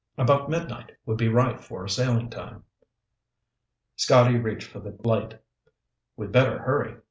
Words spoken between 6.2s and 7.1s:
better hurry."